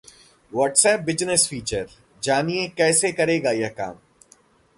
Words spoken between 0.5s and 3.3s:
WhatsApp business feature, जानिए कैसे